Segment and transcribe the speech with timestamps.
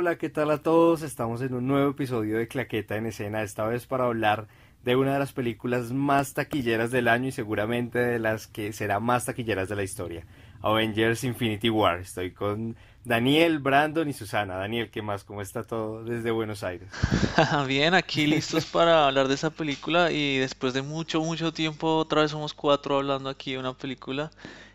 [0.00, 1.02] Hola, ¿qué tal a todos?
[1.02, 4.48] Estamos en un nuevo episodio de Claqueta en Escena, esta vez para hablar
[4.82, 8.98] de una de las películas más taquilleras del año y seguramente de las que será
[8.98, 10.24] más taquilleras de la historia,
[10.62, 11.98] Avengers Infinity War.
[11.98, 14.56] Estoy con Daniel, Brandon y Susana.
[14.56, 15.22] Daniel, ¿qué más?
[15.22, 16.88] ¿Cómo está todo desde Buenos Aires?
[17.68, 22.22] Bien, aquí listos para hablar de esa película y después de mucho, mucho tiempo, otra
[22.22, 24.30] vez somos cuatro hablando aquí de una película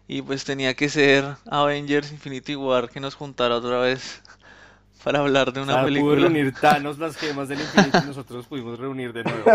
[0.07, 4.21] y pues tenía que ser Avengers Infinity War que nos juntara otra vez
[5.05, 6.15] para hablar de una película.
[6.15, 9.45] Pudo reunir Thanos las gemas del infinito y nosotros pudimos reunir de nuevo.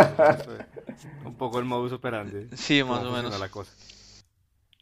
[1.24, 2.46] un poco el modus operandi.
[2.54, 3.38] Sí, más o menos.
[3.38, 3.72] La cosa.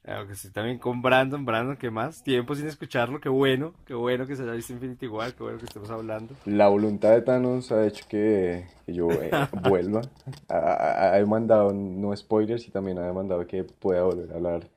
[0.03, 2.23] Claro que sí, también con Brandon, Brandon, ¿qué más?
[2.23, 5.59] Tiempo sin escucharlo, qué bueno, qué bueno que se haya visto Infinity War, qué bueno
[5.59, 6.35] que estemos hablando.
[6.47, 9.31] La voluntad de Thanos ha hecho que, yo eh,
[9.69, 10.03] vuelva.
[10.49, 14.69] Ha, ha, demandado, no spoilers, y también ha demandado que pueda volver a hablar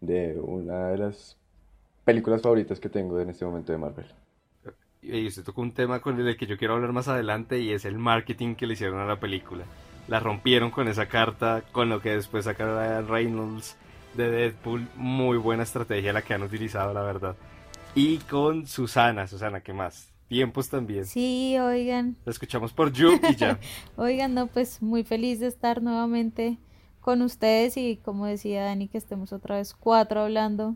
[0.00, 1.36] de una de las
[2.04, 4.06] películas favoritas que tengo en este momento de Marvel.
[5.08, 7.84] Y usted tocó un tema con el que yo quiero hablar más adelante y es
[7.84, 9.64] el marketing que le hicieron a la película.
[10.08, 13.76] La rompieron con esa carta, con lo que después sacaron Reynolds
[14.14, 14.88] de Deadpool.
[14.96, 17.36] Muy buena estrategia la que han utilizado, la verdad.
[17.94, 20.12] Y con Susana, Susana, ¿qué más?
[20.28, 21.06] Tiempos también.
[21.06, 22.16] Sí, oigan.
[22.24, 23.58] La escuchamos por You y ya.
[23.96, 26.58] oigan, no, pues muy feliz de estar nuevamente
[27.00, 30.74] con ustedes y como decía Dani, que estemos otra vez cuatro hablando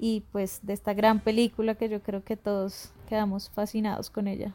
[0.00, 4.54] y pues de esta gran película que yo creo que todos quedamos fascinados con ella.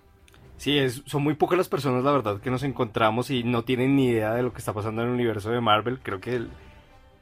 [0.58, 3.96] Sí, es, son muy pocas las personas, la verdad, que nos encontramos y no tienen
[3.96, 6.00] ni idea de lo que está pasando en el universo de Marvel.
[6.02, 6.50] Creo que el,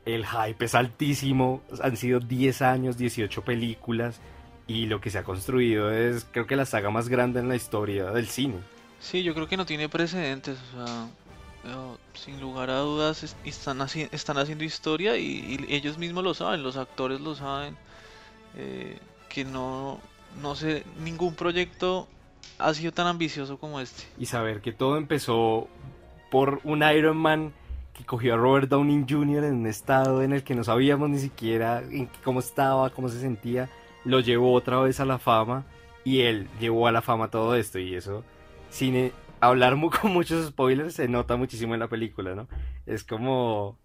[0.06, 1.62] el hype es altísimo.
[1.82, 4.22] Han sido 10 años, 18 películas
[4.68, 7.56] y lo que se ha construido es, creo que la saga más grande en la
[7.56, 8.58] historia del cine.
[9.00, 10.58] Sí, yo creo que no tiene precedentes.
[10.74, 11.08] O sea,
[12.14, 13.82] sin lugar a dudas están,
[14.12, 17.76] están haciendo historia y, ellos mismos lo saben, los actores lo saben,
[18.56, 20.00] eh, que no,
[20.42, 22.08] no sé, ningún proyecto
[22.60, 24.04] ha sido tan ambicioso como este.
[24.18, 25.68] Y saber que todo empezó
[26.32, 27.54] por un Iron Man
[27.94, 29.44] que cogió a Robert Downey Jr.
[29.44, 31.84] en un estado en el que no sabíamos ni siquiera
[32.24, 33.70] cómo estaba, cómo se sentía,
[34.04, 35.66] lo llevó otra vez a la fama
[36.04, 38.24] y él llevó a la fama todo esto y eso
[38.70, 42.48] cine hablar con muchos spoilers se nota muchísimo en la película, ¿no?
[42.86, 43.78] Es como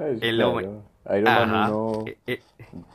[0.00, 0.68] el hombre.
[1.06, 2.40] Iron Man 1, eh, eh.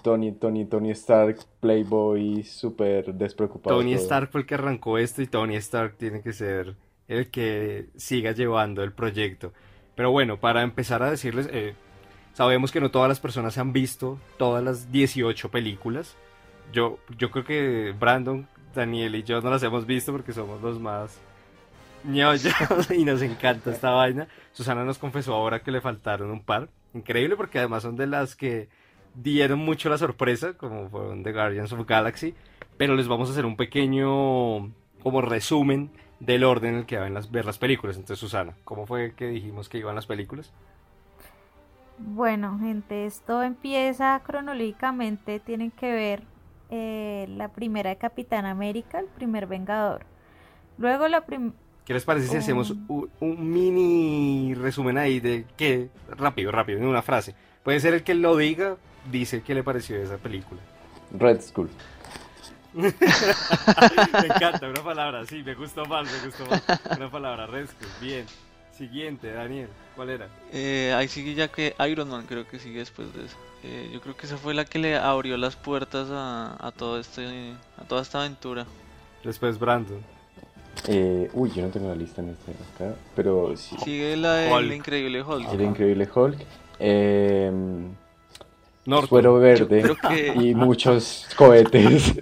[0.04, 3.78] Tony, Tony, Tony Stark, Playboy, súper despreocupado.
[3.78, 6.76] Tony Stark fue el que arrancó esto y Tony Stark tiene que ser
[7.08, 9.54] el que siga llevando el proyecto.
[9.96, 11.74] Pero bueno, para empezar a decirles, eh,
[12.34, 16.16] sabemos que no todas las personas han visto todas las 18 películas.
[16.72, 20.80] Yo, yo creo que Brandon, Daniel y yo no las hemos visto porque somos los
[20.80, 21.20] más
[22.90, 24.28] y nos encanta esta vaina.
[24.52, 26.70] Susana nos confesó ahora que le faltaron un par.
[26.96, 28.70] Increíble porque además son de las que
[29.14, 32.34] dieron mucho la sorpresa, como fueron The Guardians of Galaxy.
[32.78, 34.72] Pero les vamos a hacer un pequeño
[35.04, 37.98] como resumen del orden en el que van a ver las películas.
[37.98, 40.54] Entonces, Susana, ¿cómo fue que dijimos que iban las películas?
[41.98, 45.40] Bueno, gente, esto empieza cronológicamente.
[45.40, 46.24] Tienen que ver
[46.70, 50.06] eh, la primera de Capitán América, el primer Vengador.
[50.78, 53.08] Luego la, primera ¿Qué les parece si hacemos oh.
[53.20, 55.90] un, mini resumen ahí de qué?
[56.10, 57.36] Rápido, rápido, en una frase.
[57.64, 58.78] Puede ser el que lo diga,
[59.12, 60.60] dice qué le pareció de esa película.
[61.12, 61.70] Red School.
[62.74, 66.64] me encanta, una palabra, sí, me gustó más, me gustó más.
[66.98, 68.26] Una palabra, Red School, bien.
[68.76, 70.28] Siguiente, Daniel, ¿cuál era?
[70.52, 73.38] Eh, ahí sigue ya que Iron Man creo que sigue después de eso.
[73.64, 77.00] Eh, yo creo que esa fue la que le abrió las puertas a, a, todo
[77.00, 78.66] este, a toda esta aventura.
[79.24, 80.15] Después Brandon.
[80.88, 83.76] Eh, uy, yo no tengo la lista en este acá, pero sí.
[83.84, 85.54] Sigue la del Increíble Hulk.
[85.54, 86.38] El Increíble Hulk.
[86.80, 87.52] Eh,
[89.08, 89.96] Suero verde
[90.36, 92.22] y muchos cohetes.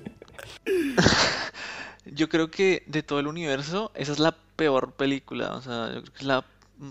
[2.05, 5.55] yo creo que de todo el universo, esa es la peor película.
[5.55, 6.45] O sea, yo creo que es la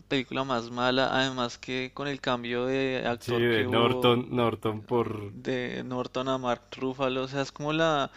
[0.08, 5.32] película más mala, además que con el cambio de actor sí, de Norton, Norton por
[5.32, 8.10] de Norton a Mark Ruffalo, o sea, es como la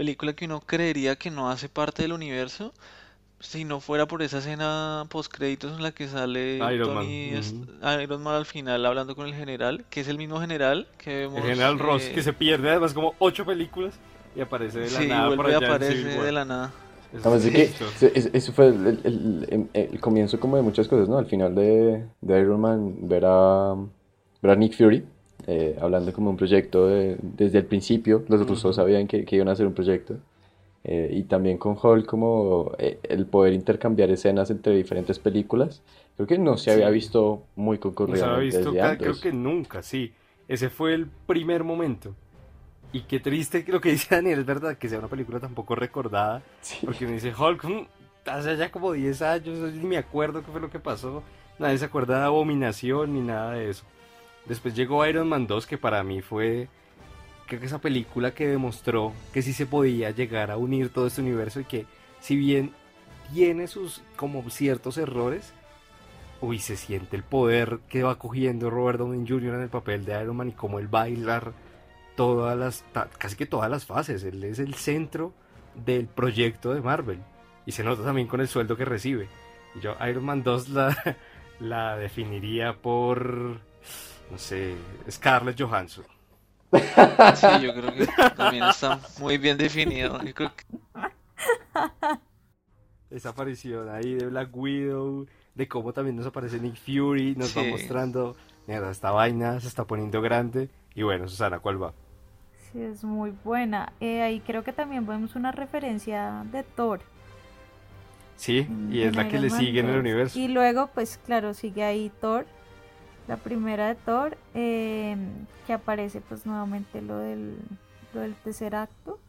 [0.00, 2.72] película que uno creería que no hace parte del universo
[3.38, 7.32] si no fuera por esa escena post créditos en la que sale Iron Tony
[7.82, 8.00] Man.
[8.00, 11.36] Iron Man al final hablando con el general, que es el mismo general que vemos.
[11.40, 13.92] El general Ross, que se pierde además como ocho películas
[14.34, 15.26] y aparece de la sí, nada.
[15.26, 16.72] Vuelve por aparece de la nada.
[17.12, 17.70] Además de que
[18.32, 21.18] eso fue el, el, comienzo como de muchas cosas, ¿no?
[21.18, 23.74] Al final de, de Iron Man ver a,
[24.40, 25.04] ver a Nick Fury
[25.46, 29.52] eh, hablando como un proyecto desde el principio, los todos sabían que, que, iban a
[29.52, 30.16] hacer un proyecto.
[30.82, 35.82] Eh, y también con Hulk como eh, el poder intercambiar escenas entre diferentes películas,
[36.16, 38.26] creo que no se había visto muy concurrido.
[38.26, 40.12] No se había visto, creo que nunca, sí.
[40.48, 42.14] Ese fue el primer momento.
[42.92, 46.42] Y qué triste lo que dice Daniel, es verdad, que sea una película tampoco recordada.
[46.84, 47.86] Porque me dice, Hulk, mm,
[48.26, 51.22] hace ya como 10 años, ni me acuerdo qué fue lo que pasó.
[51.58, 53.84] Nadie se acuerda de Abominación ni nada de eso.
[54.50, 56.66] Después llegó Iron Man 2, que para mí fue,
[57.46, 61.20] creo que esa película que demostró que sí se podía llegar a unir todo este
[61.20, 61.86] universo y que
[62.18, 62.72] si bien
[63.32, 65.52] tiene sus como ciertos errores,
[66.40, 69.54] uy, se siente el poder que va cogiendo Robert Downey Jr.
[69.54, 71.52] en el papel de Iron Man y cómo él bailar
[72.16, 72.84] todas las,
[73.18, 74.24] casi que todas las fases.
[74.24, 75.32] Él es el centro
[75.76, 77.20] del proyecto de Marvel.
[77.66, 79.28] Y se nota también con el sueldo que recibe.
[79.80, 81.16] Yo Iron Man 2 la,
[81.60, 83.60] la definiría por,
[84.30, 84.74] no sé,
[85.10, 86.04] Scarlett Johansson.
[86.72, 88.06] Sí, yo creo que
[88.36, 90.20] también está muy bien definido.
[93.10, 97.64] Esa aparición ahí de Black Widow, de cómo también nos aparece Nick Fury, nos va
[97.64, 98.36] mostrando,
[98.68, 100.68] mira, esta vaina se está poniendo grande.
[100.94, 101.92] Y bueno, Susana, ¿cuál va?
[102.72, 103.92] Sí, es muy buena.
[104.00, 107.00] Eh, ahí creo que también vemos una referencia de Thor.
[108.36, 110.38] Sí, y es la que le sigue en el universo.
[110.38, 112.46] Y luego, pues claro, sigue ahí Thor,
[113.30, 117.58] la primera de Thor, em, que aparece pues nuevamente lo del,
[118.12, 119.20] lo del tercer acto.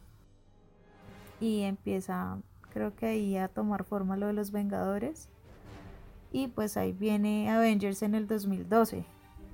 [1.40, 2.38] Y empieza,
[2.72, 5.28] creo que ahí a tomar forma lo de los Vengadores.
[6.32, 9.04] Y pues ahí viene Avengers en el 2012.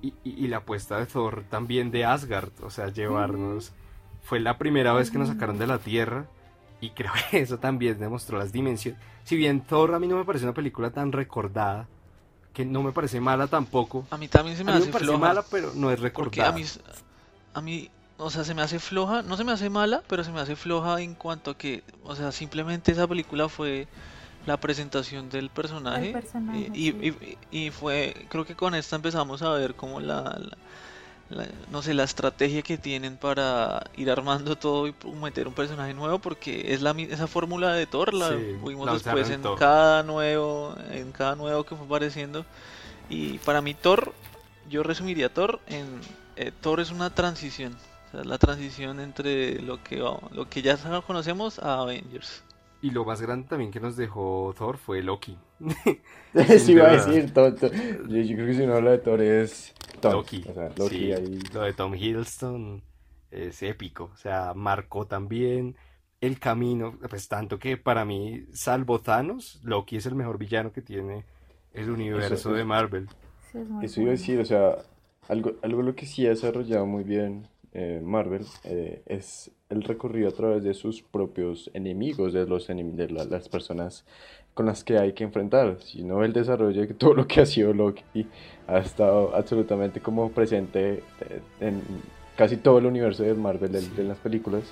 [0.01, 3.73] Y, y, la apuesta de Thor también de Asgard, o sea, llevarnos...
[4.23, 6.25] Fue la primera vez que nos sacaron de la Tierra
[6.81, 8.99] y creo que eso también demostró las dimensiones.
[9.23, 11.87] Si bien Thor a mí no me parece una película tan recordada,
[12.53, 14.05] que no me parece mala tampoco.
[14.09, 16.49] A mí también se me hace parece mala, pero no es recordada.
[16.49, 16.65] a mí,
[17.53, 20.31] a mí, o sea, se me hace floja, no se me hace mala, pero se
[20.31, 23.87] me hace floja en cuanto a que, o sea, simplemente esa película fue
[24.45, 26.13] la presentación del personaje,
[26.53, 27.13] eh, y,
[27.51, 30.39] y, fue, creo que con esta empezamos a ver como la
[31.71, 36.19] no sé, la estrategia que tienen para ir armando todo y meter un personaje nuevo,
[36.19, 41.35] porque es la esa fórmula de Thor, la vimos después en cada nuevo, en cada
[41.35, 42.45] nuevo que fue apareciendo.
[43.09, 44.13] Y para mí Thor,
[44.69, 45.85] yo resumiría Thor en
[46.35, 47.75] eh, Thor es una transición,
[48.13, 52.43] la transición entre lo que lo que ya conocemos a Avengers.
[52.81, 55.37] Y lo más grande también que nos dejó Thor fue Loki.
[56.59, 60.43] sí, iba a decir, Yo, creo que si no habla de Thor es Loki.
[61.53, 62.81] Lo de Tom Hiddleston
[63.31, 64.11] es épico.
[64.13, 65.75] O sea, marcó también
[66.21, 66.97] el camino.
[67.09, 71.25] Pues tanto que para mí, salvo Thanos, Loki es el mejor villano que tiene
[71.73, 73.07] el universo de Marvel.
[73.81, 74.77] Eso iba a decir, o sea,
[75.27, 80.27] algo, algo lo que sí ha desarrollado muy bien eh, Marvel eh, es el recorrido
[80.29, 84.05] a través de sus propios enemigos, de, los de las personas
[84.59, 87.71] con las que hay que enfrentar, sino el desarrollo de todo lo que ha sido
[87.71, 88.27] Loki
[88.67, 91.01] ha estado absolutamente como presente
[91.61, 91.81] en
[92.35, 94.63] casi todo el universo de Marvel de, las películas,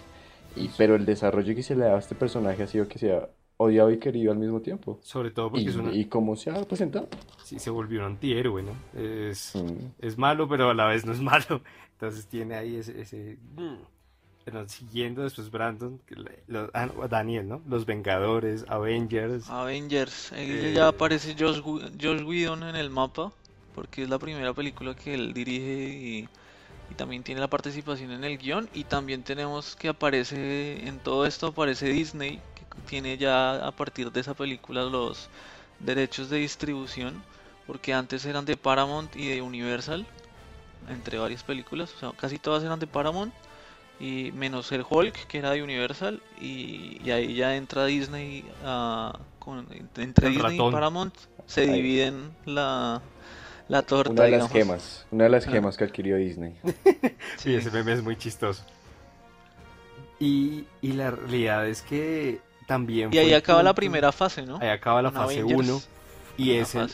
[0.57, 3.29] y, pero el desarrollo que se le da a este personaje ha sido que sea
[3.55, 4.99] odiado y querido al mismo tiempo.
[5.03, 5.93] Sobre todo porque y, es una...
[5.93, 7.07] ¿Y cómo se ha presentado?
[7.45, 8.73] Sí, se volvió un antihéroe, ¿no?
[8.93, 10.05] Es, mm.
[10.05, 11.61] es malo, pero a la vez no es malo.
[11.93, 12.99] Entonces tiene ahí ese...
[12.99, 13.37] ese...
[14.47, 15.99] Pero siguiendo después Brandon,
[16.73, 17.61] ah, Daniel, ¿no?
[17.67, 19.49] Los Vengadores, Avengers.
[19.49, 20.31] Avengers.
[20.31, 23.33] Eh, ya aparece Josh, Josh Whedon en el mapa,
[23.75, 26.29] porque es la primera película que él dirige y,
[26.89, 28.69] y también tiene la participación en el guion.
[28.73, 32.39] Y también tenemos que aparece, en todo esto aparece Disney,
[32.87, 35.27] tiene ya a partir de esa película los
[35.81, 37.21] derechos de distribución,
[37.65, 40.05] porque antes eran de Paramount y de Universal,
[40.87, 43.33] entre varias películas, o sea, casi todas eran de Paramount,
[43.99, 49.67] y menos el Hulk, que era de Universal, y, ahí ya entra Disney, uh, con,
[49.97, 53.01] entre Disney y Paramount, se dividen la,
[53.67, 54.11] la torta.
[54.11, 56.57] Una de las gemas, una de las gemas que adquirió Disney.
[57.37, 58.63] sí, ese meme es muy chistoso.
[60.19, 63.13] Y, y la realidad es que también.
[63.13, 64.57] Y ahí acaba la primera fase, ¿no?
[64.57, 65.81] Ahí acaba la fase 1.
[66.37, 66.89] Y es el,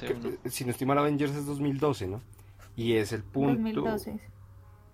[0.46, 2.22] si no estoy mal, Avengers es 2012, ¿no?
[2.78, 3.82] Y es el punto.
[3.82, 4.20] 2012.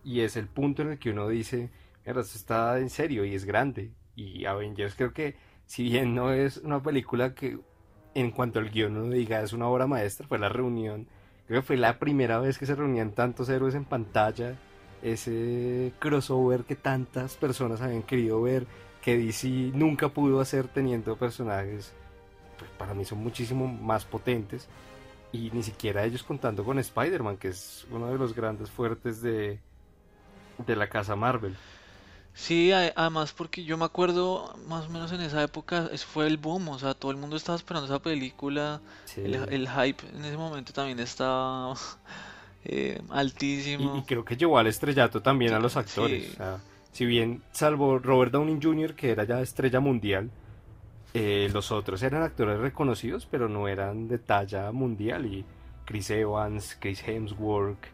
[0.03, 1.69] Y es el punto en el que uno dice,
[2.17, 3.91] está en serio y es grande.
[4.15, 5.35] Y Avengers creo que,
[5.65, 7.59] si bien no es una película que
[8.15, 11.07] en cuanto al guion uno diga es una obra maestra, fue la reunión.
[11.47, 14.55] Creo que fue la primera vez que se reunían tantos héroes en pantalla.
[15.01, 18.67] Ese crossover que tantas personas habían querido ver
[19.01, 21.93] que DC nunca pudo hacer teniendo personajes,
[22.57, 24.67] pues para mí son muchísimo más potentes.
[25.31, 29.59] Y ni siquiera ellos contando con Spider-Man, que es uno de los grandes fuertes de,
[30.65, 31.55] de la casa Marvel.
[32.39, 36.37] Sí, además porque yo me acuerdo más o menos en esa época, eso fue el
[36.37, 38.79] boom, o sea, todo el mundo estaba esperando esa película,
[39.17, 41.73] el, hype en ese momento también estaba
[42.63, 43.97] eh, altísimo.
[43.97, 46.37] Y, creo que llevó al estrellato también a los actores.
[46.93, 50.31] si bien salvo Robert Downey Jr., que era ya estrella mundial,
[51.13, 55.25] eh, los otros eran actores reconocidos, pero no eran de talla mundial.
[55.25, 55.43] Y
[55.83, 57.85] Chris Evans, Chris Hemsworth,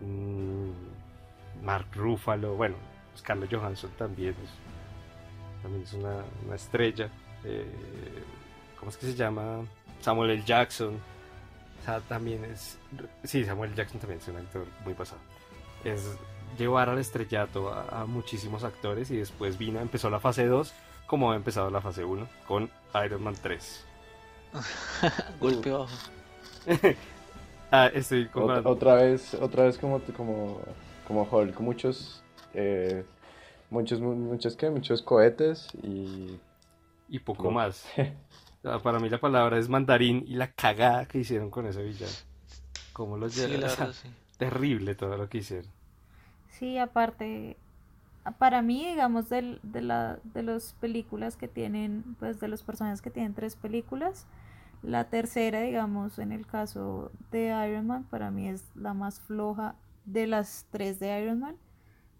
[0.00, 2.74] mm, Mark Ruffalo, bueno,
[3.16, 7.10] Scarlett Johansson también es, también es una, estrella.
[7.44, 7.66] Eh,
[8.78, 9.64] ¿Cómo es que se llama?
[10.00, 10.42] Samuel L.
[10.44, 10.94] Jackson.
[11.80, 12.78] O sea, también es.
[13.24, 13.76] Sí, Samuel L.
[13.76, 15.20] Jackson también es un actor muy pasado.
[15.84, 16.16] Es
[16.58, 20.72] llevar al estrellato a, a muchísimos actores y después vino, empezó la fase 2
[21.06, 22.70] como ha empezado la fase 1 con
[23.04, 23.84] Iron Man 3.
[25.40, 25.88] Golpe bajo.
[27.70, 30.60] ah, estoy otra, vez, otra vez como, como,
[31.06, 32.22] como Hulk, muchos,
[32.56, 33.04] eh,
[33.70, 34.70] muchos, muchos, ¿qué?
[34.70, 36.38] muchos cohetes y...
[37.08, 37.86] Y poco más.
[38.82, 42.12] Para mí la palabra es mandarín y la cagada que hicieron con ese villano.
[42.92, 43.42] Como los sí,
[44.38, 45.70] Terrible todo lo que hicieron.
[46.48, 47.56] Sí, aparte,
[48.38, 53.02] para mí, digamos, de, de, la, de las películas que tienen, pues de los personajes
[53.02, 54.26] que tienen tres películas,
[54.82, 59.74] la tercera, digamos, en el caso de Iron Man, para mí es la más floja
[60.04, 61.56] de las tres de Iron Man.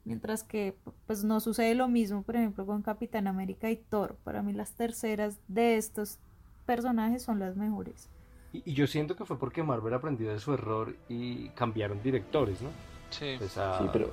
[0.07, 0.77] Mientras que
[1.09, 4.17] pues no sucede lo mismo, por ejemplo, con Capitán América y Thor.
[4.23, 6.21] Para mí las terceras de estos
[6.65, 8.09] personajes son las mejores.
[8.53, 12.69] Y, yo siento que fue porque Marvel aprendió de su error y cambiaron directores, ¿no?
[13.11, 13.35] Sí.
[13.37, 13.61] Pues sí,
[13.93, 14.13] pero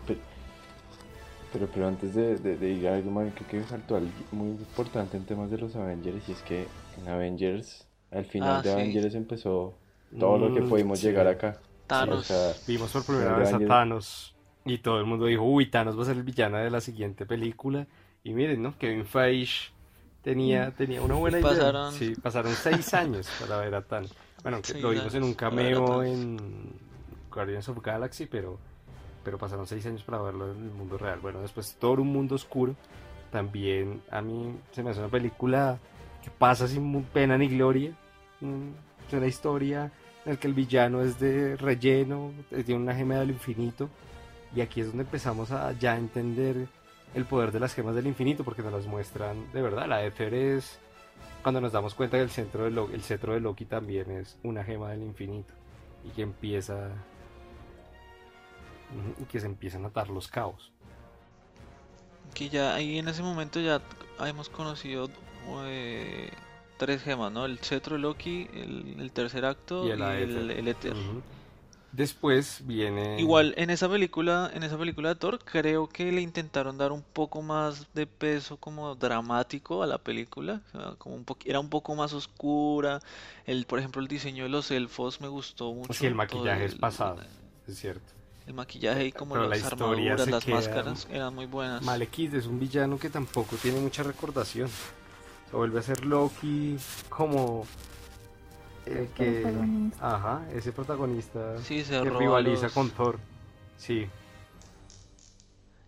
[1.53, 5.17] pero, pero antes de, de, ir a algo, más, creo que faltó algo muy importante
[5.17, 6.65] en temas de los Avengers y es que
[6.99, 9.75] en Avengers, al final ah, de Avengers empezó
[10.19, 11.59] todo lo que mm, pudimos llegar acá.
[11.85, 12.33] Thanos.
[12.65, 14.33] Vimos por primera vez a Thanos
[14.65, 17.25] y todo el mundo dijo, uy, Thanos va a ser el villano de la siguiente
[17.25, 17.87] película.
[18.23, 18.77] Y miren, ¿no?
[18.77, 19.71] Kevin Feige
[20.21, 20.71] tenía, mm.
[20.73, 21.91] tenía una buena idea.
[21.91, 24.13] Sí, pasaron seis años para ver a Thanos.
[24.41, 26.37] Bueno, lo vimos en un cameo en
[27.31, 28.59] Guardians of Galaxy, pero
[29.23, 31.19] pero pasaron seis años para verlo en el mundo real.
[31.21, 32.75] Bueno, después todo un mundo oscuro.
[33.31, 35.79] También a mí se me hace una película
[36.21, 37.91] que pasa sin pena ni gloria.
[38.41, 38.69] Mm,
[39.07, 39.91] es una historia
[40.25, 43.89] en la que el villano es de relleno, tiene una gema del infinito.
[44.55, 46.67] Y aquí es donde empezamos a ya entender
[47.13, 49.87] el poder de las gemas del infinito, porque nos las muestran de verdad.
[49.87, 50.79] La Ether es
[51.41, 54.63] cuando nos damos cuenta que el, centro de el cetro de Loki también es una
[54.63, 55.53] gema del infinito
[56.03, 56.89] y que empieza
[59.19, 60.71] y que se empiezan a atar los cabos.
[62.33, 63.81] Que ya ahí en ese momento ya
[64.25, 65.09] hemos conocido
[65.65, 66.31] eh,
[66.77, 67.45] tres gemas, ¿no?
[67.45, 70.01] El cetro de Loki, el, tercer acto y el,
[70.51, 70.75] el,
[71.93, 73.19] Después viene.
[73.19, 77.03] Igual en esa película, en esa película de Thor, creo que le intentaron dar un
[77.03, 80.61] poco más de peso como dramático a la película.
[80.97, 82.99] como un era un poco más oscura.
[83.45, 85.93] El, por ejemplo, el diseño de los elfos me gustó mucho.
[85.93, 87.19] Sí, el maquillaje es pasado,
[87.67, 88.11] es cierto.
[88.47, 91.83] El maquillaje y como las armaduras, las máscaras eran muy buenas.
[91.83, 94.67] Malekith es un villano que tampoco tiene mucha recordación.
[94.67, 96.75] Se vuelve a ser Loki
[97.07, 97.67] como
[98.85, 103.19] el que ajá, ese protagonista sí, se que rivaliza con Thor.
[103.77, 104.07] Sí.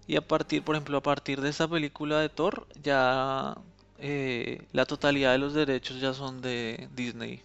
[0.07, 3.57] Y a partir, por ejemplo, a partir de esta película de Thor, ya
[3.97, 7.41] eh, la totalidad de los derechos ya son de Disney.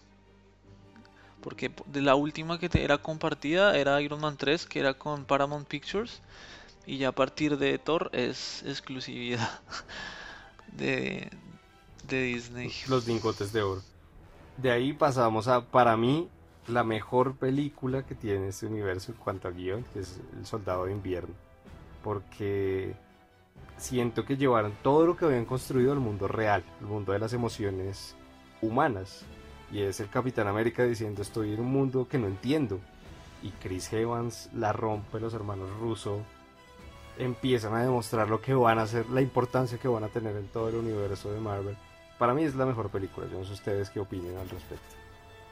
[1.41, 5.67] Porque de la última que era compartida era Iron Man 3, que era con Paramount
[5.67, 6.21] Pictures.
[6.87, 9.61] Y ya a partir de Thor es exclusividad
[10.73, 11.31] de,
[12.09, 12.71] de Disney.
[12.89, 13.83] Los lingotes de oro.
[14.61, 16.29] De ahí pasamos a, para mí,
[16.67, 20.85] la mejor película que tiene este universo en cuanto a guion, que es El Soldado
[20.85, 21.35] de Invierno.
[22.03, 22.95] Porque
[23.77, 27.33] siento que llevaron todo lo que habían construido al mundo real, el mundo de las
[27.33, 28.17] emociones
[28.61, 29.25] humanas.
[29.73, 32.81] Y es el Capitán América diciendo estoy en un mundo que no entiendo.
[33.43, 36.21] Y Chris Evans la rompe, los hermanos Russo
[37.19, 40.49] empiezan a demostrar lo que van a hacer, la importancia que van a tener en
[40.49, 41.77] todo el universo de Marvel.
[42.21, 44.95] Para mí es la mejor película, yo no sé ustedes qué opinen al respecto.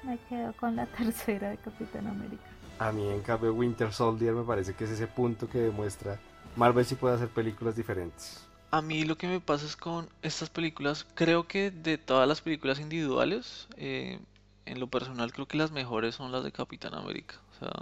[0.03, 2.45] Me quedo con la tercera de Capitán América.
[2.79, 6.21] A mí en cambio Winter Soldier me parece que es ese punto que demuestra
[6.57, 8.47] Marvel sí puede hacer películas diferentes.
[8.71, 12.43] A mí lo que me pasa es con estas películas, creo que de todas las
[12.43, 14.21] películas individuales, eh,
[14.67, 17.37] en lo personal creo que las mejores son las de Capitán América.
[17.57, 17.73] O sea,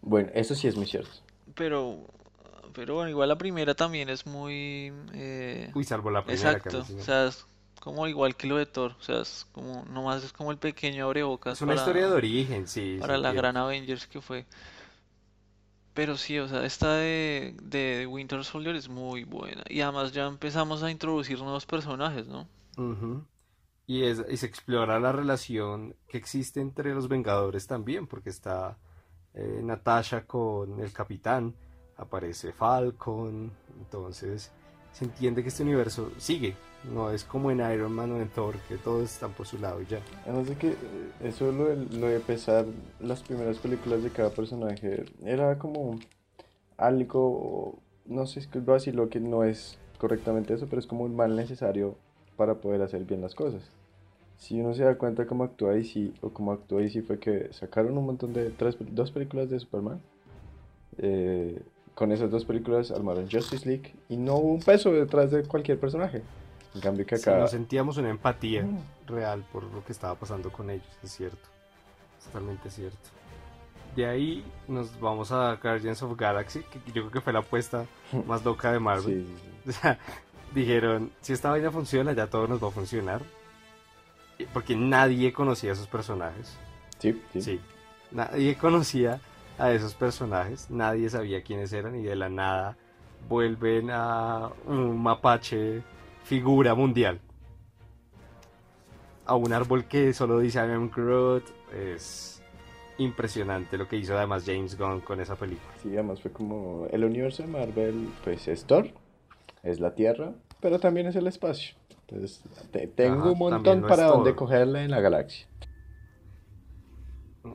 [0.00, 1.10] bueno, eso sí es muy cierto.
[1.54, 1.98] Pero,
[2.72, 4.90] pero bueno, igual la primera también es muy...
[5.12, 6.52] Eh, Uy, salvo la primera.
[6.52, 7.44] Exacto, o sea, es
[7.88, 11.06] como igual que lo de Thor, o sea, es como, nomás es como el pequeño
[11.06, 11.54] abrebocas.
[11.54, 12.98] Es una historia de origen, sí.
[13.00, 14.44] Para la gran Avengers que fue.
[15.94, 19.62] Pero sí, o sea, esta de, de Winter Soldier es muy buena.
[19.70, 22.46] Y además ya empezamos a introducir nuevos personajes, ¿no?
[23.86, 28.76] y, es, y se explora la relación que existe entre los Vengadores también, porque está
[29.32, 31.54] eh, Natasha con el Capitán,
[31.96, 34.52] aparece Falcon, Entonces
[34.98, 36.56] se entiende que este universo sigue,
[36.92, 39.80] no es como en Iron Man o en Thor, que todos están por su lado
[39.82, 40.00] ya.
[40.24, 40.76] Además de que eh,
[41.22, 42.08] eso lo de, lo
[43.06, 46.00] las primeras películas de cada personaje era como
[46.76, 51.36] algo, no sé si lo que no es correctamente eso, pero es como un mal
[51.36, 51.96] necesario
[52.36, 53.62] para poder hacer bien las cosas.
[54.36, 57.96] Si uno se da cuenta cómo actúa DC o cómo actúa DC fue que sacaron
[57.96, 58.52] un montón de
[58.90, 60.00] dos películas de Superman.
[60.96, 61.62] Eh,
[61.98, 65.80] con esas dos películas armaron Justice League y no hubo un peso detrás de cualquier
[65.80, 66.22] personaje.
[66.72, 67.36] En cambio que acá...
[67.36, 69.08] nos sentíamos una empatía mm.
[69.08, 71.48] real por lo que estaba pasando con ellos, es cierto.
[72.16, 72.96] Es totalmente cierto.
[73.96, 77.84] De ahí nos vamos a Guardians of Galaxy, que yo creo que fue la apuesta
[78.28, 79.26] más loca de Marvel.
[79.66, 79.98] O sea,
[80.54, 83.22] dijeron, si esta vaina funciona, ya todo nos va a funcionar.
[84.54, 86.56] Porque nadie conocía a esos personajes.
[87.00, 87.42] Sí, sí.
[87.42, 87.60] Sí.
[88.12, 89.20] Nadie conocía
[89.58, 92.76] a esos personajes, nadie sabía quiénes eran y de la nada
[93.28, 95.82] vuelven a un mapache
[96.24, 97.20] figura mundial.
[99.26, 101.44] A un árbol que solo dice I'm Groot.
[101.74, 102.42] Es
[102.98, 105.72] impresionante lo que hizo además James Gunn con esa película.
[105.82, 108.88] Sí, además fue como el universo de Marvel, pues es Thor,
[109.62, 111.76] es la Tierra, pero también es el espacio.
[112.08, 112.42] Entonces,
[112.94, 115.46] tengo un montón para donde cogerla en la galaxia.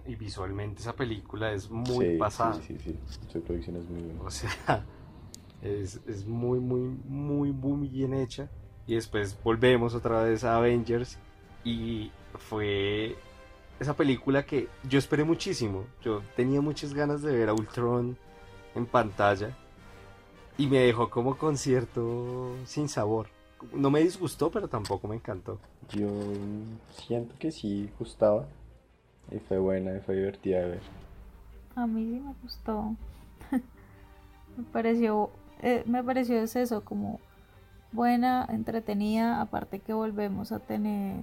[0.06, 2.54] Y visualmente esa película es muy pasada.
[2.56, 3.00] Sí, sí, sí.
[3.32, 4.22] Su producción es muy buena.
[4.22, 4.86] O sea,
[5.62, 8.50] es, es muy, muy, muy, muy bien hecha.
[8.86, 11.18] Y después volvemos otra vez a Avengers.
[11.64, 13.16] Y fue
[13.80, 15.86] esa película que yo esperé muchísimo.
[16.02, 18.18] Yo tenía muchas ganas de ver a Ultron
[18.76, 19.56] en pantalla.
[20.58, 23.28] Y me dejó como concierto sin sabor.
[23.74, 25.60] No me disgustó, pero tampoco me encantó.
[25.90, 26.10] Yo
[26.92, 28.46] siento que sí gustaba.
[29.32, 30.82] Y fue buena, y fue divertida de ver.
[31.76, 32.96] A mí sí me gustó.
[34.58, 35.32] me pareció,
[35.62, 37.20] eh, me pareció eso, como
[37.92, 41.22] buena, entretenida, aparte que volvemos a tener,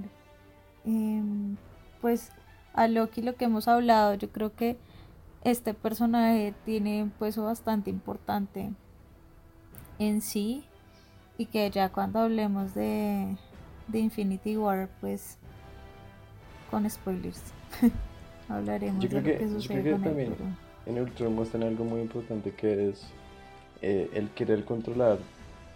[0.85, 1.57] em,
[2.01, 2.33] pues
[2.73, 4.79] a Loki lo que hemos hablado, yo creo que
[5.43, 8.71] este personaje tiene un peso bastante importante
[9.99, 10.65] en sí
[11.39, 13.37] y que ya cuando hablemos de,
[13.89, 15.39] de Infinity War, pues
[16.71, 17.43] con spoilers,
[18.49, 20.35] hablaremos de lo que, sucede con también
[20.87, 23.07] En Ultron muestran algo muy importante que es
[23.83, 25.19] eh, el querer controlar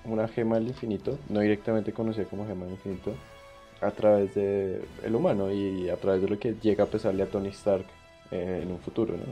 [0.04, 3.14] una gema del infinito, no directamente conocida como gema del infinito,
[3.80, 7.26] a través de el humano y a través de lo que llega a pesarle a
[7.26, 7.86] Tony Stark
[8.30, 9.24] eh, en un futuro, ¿no?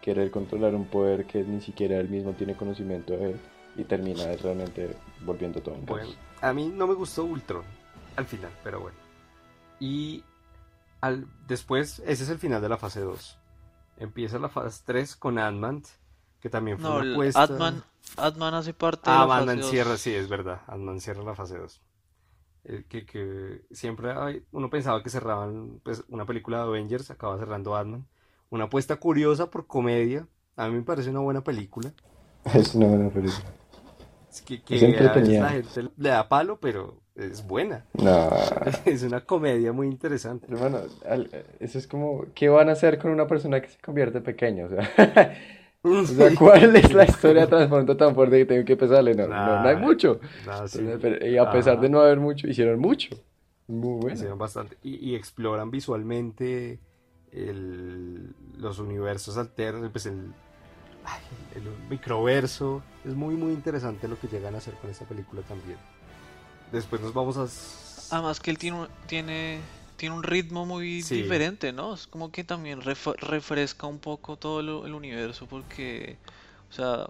[0.00, 3.40] querer controlar un poder que ni siquiera él mismo tiene conocimiento de él
[3.76, 7.64] y termina realmente volviendo todo un Bueno, a mí no me gustó Ultron
[8.16, 8.96] al final, pero bueno.
[9.80, 10.22] Y
[11.02, 13.38] al, después, ese es el final de la fase 2.
[13.98, 15.82] Empieza la fase 3 con Ant-Man,
[16.40, 17.42] que también fue una apuesta.
[18.16, 19.70] Ant-Man hace parte ah, de la fase 2.
[19.70, 20.62] cierra, sí, es verdad.
[20.68, 21.82] Ant-Man cierra la fase 2.
[22.64, 27.36] Eh, que, que, siempre hay, uno pensaba que cerraban pues, una película de Avengers, acaba
[27.36, 28.06] cerrando Ant-Man.
[28.50, 30.28] Una apuesta curiosa por comedia.
[30.56, 31.92] A mí me parece una buena película.
[32.54, 33.52] Es una buena película.
[34.40, 37.84] Que, que a la gente le da palo, pero es buena.
[37.94, 38.30] No.
[38.84, 40.46] Es una comedia muy interesante.
[40.50, 40.80] Hermano,
[41.60, 44.68] eso es como, ¿qué van a hacer con una persona que se convierte pequeña?
[45.84, 49.16] O sea, ¿cuál es la historia de trasfondo tan fuerte que tengo que pesarle?
[49.16, 50.20] No, no, hay mucho.
[51.20, 53.16] y a pesar de no haber mucho, hicieron mucho.
[53.66, 54.14] Muy bueno.
[54.14, 54.76] Hicieron bastante.
[54.84, 56.78] Y, exploran visualmente
[58.58, 60.32] los universos alternos, pues el
[61.54, 62.82] el microverso.
[63.04, 65.78] Es muy, muy interesante lo que llegan a hacer con esta película también.
[66.70, 68.14] Después nos vamos a...
[68.14, 69.60] Además que él tiene, tiene,
[69.96, 71.94] tiene un ritmo muy diferente, ¿no?
[71.94, 76.18] Es como que también refresca un poco todo el universo porque,
[76.70, 77.06] o sea,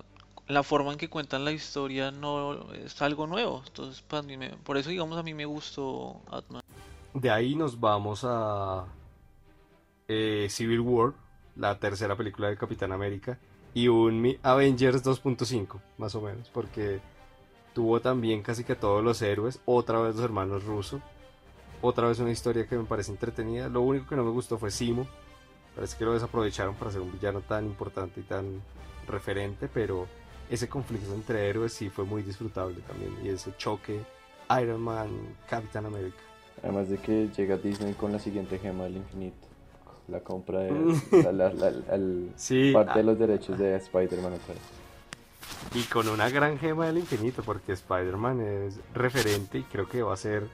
[0.49, 3.63] la forma en que cuentan la historia no es algo nuevo.
[3.67, 6.63] Entonces, para mí por eso, digamos, a mí me gustó Atman.
[7.15, 8.85] De ahí nos vamos a
[10.09, 11.13] eh, Civil War,
[11.57, 13.39] la tercera película de Capitán América
[13.75, 17.01] y un Avengers 2.5, más o menos, porque
[17.75, 21.01] tuvo también casi que todos los héroes, otra vez los hermanos rusos,
[21.81, 23.69] otra vez una historia que me parece entretenida.
[23.69, 25.07] Lo único que no me gustó fue Simo,
[25.75, 28.63] parece que lo desaprovecharon para ser un villano tan importante y tan
[29.07, 30.07] referente, pero
[30.51, 34.01] ese conflicto entre héroes sí fue muy disfrutable también, y ese choque
[34.61, 35.09] Iron Man,
[35.49, 36.19] Capitán América.
[36.63, 39.52] Además de que llega Disney con la siguiente gema del infinito
[40.13, 40.71] la compra de
[41.33, 41.51] la,
[42.73, 43.03] parte de ah.
[43.03, 44.35] los derechos de Spider-Man
[45.75, 50.15] Y con una gran gema del infinito, porque Spider-Man es referente y creo que va
[50.15, 50.47] a ser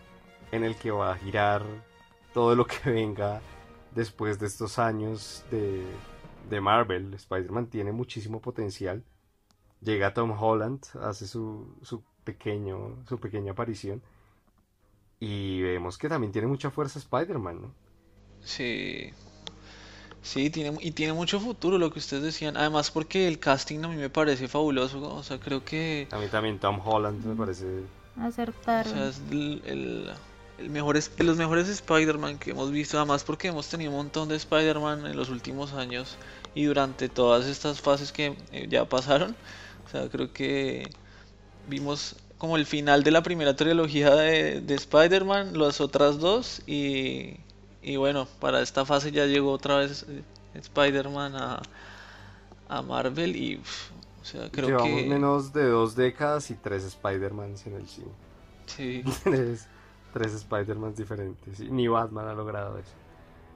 [0.52, 1.62] en el que va a girar
[2.32, 3.40] todo lo que venga
[3.94, 5.82] después de estos años de,
[6.48, 7.12] de Marvel.
[7.14, 9.02] Spider-Man tiene muchísimo potencial
[9.80, 14.02] llega Tom Holland, hace su, su, pequeño, su pequeña aparición.
[15.20, 17.74] Y vemos que también tiene mucha fuerza Spider-Man, ¿no?
[18.40, 19.10] Sí.
[20.22, 22.56] Sí, tiene, y tiene mucho futuro lo que ustedes decían.
[22.56, 25.00] Además porque el casting a mí me parece fabuloso.
[25.14, 26.08] O sea, creo que...
[26.10, 27.66] A mí también Tom Holland me parece...
[28.20, 28.92] Acertaron.
[28.92, 30.10] O sea, es el, el,
[30.58, 32.98] el mejor, los mejores Spider-Man que hemos visto.
[32.98, 36.16] Además porque hemos tenido un montón de Spider-Man en los últimos años.
[36.54, 39.36] Y durante todas estas fases que eh, ya pasaron.
[39.86, 40.90] O sea, creo que
[41.68, 47.36] vimos como el final de la primera trilogía de, de Spider-Man, las otras dos, y,
[47.88, 50.22] y, bueno, para esta fase ya llegó otra vez eh,
[50.54, 51.62] Spider-Man a,
[52.68, 53.56] a, Marvel y,
[54.20, 55.08] o sea, creo Llevamos que...
[55.08, 58.12] menos de dos décadas y tres Spider-Mans en el cine.
[58.66, 59.02] Sí.
[59.24, 59.66] tres,
[60.12, 62.92] tres Spider-Mans diferentes, y ni Batman ha logrado eso.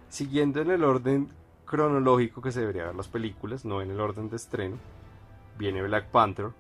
[0.09, 1.29] Siguiendo en el orden
[1.65, 4.77] cronológico que se debería ver las películas, no en el orden de estreno,
[5.59, 6.51] viene Black Panther,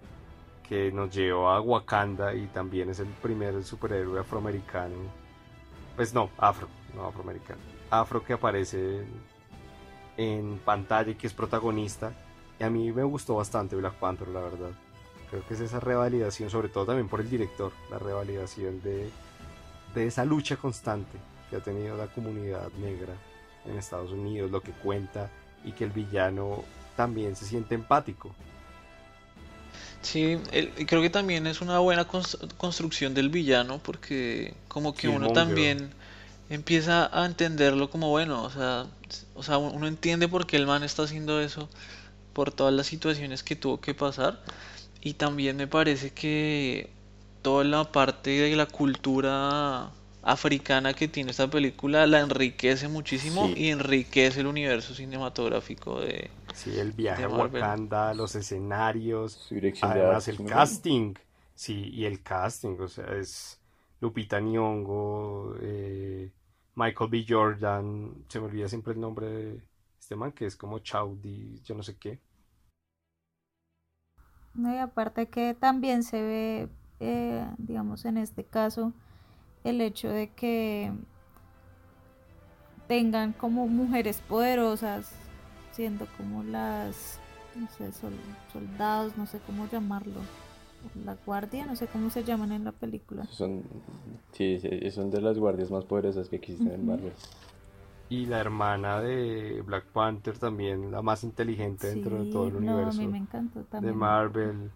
[0.68, 5.21] que nos llevó a Wakanda y también es el primer superhéroe afroamericano.
[5.96, 7.60] Pues no, afro, no afroamericano.
[7.90, 9.04] Afro que aparece
[10.16, 12.12] en, pantalla y que es protagonista.
[12.58, 14.70] Y a mí me gustó bastante Black Panther, la verdad.
[15.30, 19.10] Creo que es esa revalidación, sobre todo también por el director, la revalidación de,
[19.94, 23.14] de esa lucha constante que ha tenido la comunidad negra
[23.64, 25.30] en Estados Unidos, lo que cuenta
[25.64, 26.64] y que el villano
[26.96, 28.34] también se siente empático
[30.02, 30.36] Sí,
[30.86, 32.06] creo que también es una buena
[32.56, 35.90] construcción del villano porque como que uno también
[36.50, 38.86] empieza a entenderlo como bueno, o sea,
[39.34, 41.68] o sea, uno entiende por qué el man está haciendo eso
[42.32, 44.40] por todas las situaciones que tuvo que pasar.
[45.00, 46.90] Y también me parece que
[47.42, 49.90] toda la parte de la cultura
[50.22, 56.78] africana que tiene esta película la enriquece muchísimo y enriquece el universo cinematográfico de, Sí,
[56.78, 61.14] el viaje a Wakanda, los escenarios, además el casting.
[61.54, 63.60] Sí, y el casting, o sea, es
[64.00, 66.30] Lupita Nyong'o, eh,
[66.74, 67.24] Michael B.
[67.28, 69.62] Jordan, se me olvida siempre el nombre de
[69.98, 72.20] este man que es como Chaudi, yo no sé qué.
[74.54, 76.68] No, y aparte que también se ve,
[77.00, 78.92] eh, digamos, en este caso,
[79.64, 80.92] el hecho de que
[82.88, 85.12] tengan como mujeres poderosas
[85.72, 87.18] siendo como las,
[87.54, 87.90] no sé,
[88.52, 90.20] soldados, no sé cómo llamarlo,
[91.04, 93.24] la guardia, no sé cómo se llaman en la película.
[93.26, 93.62] Son,
[94.32, 97.12] sí, son de las guardias más poderosas que existen en Marvel.
[98.10, 103.00] Y la hermana de Black Panther también, la más inteligente dentro de todo el universo
[103.80, 104.70] de Marvel.